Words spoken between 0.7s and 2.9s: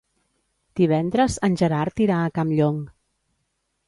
Divendres en Gerard irà a Campllong.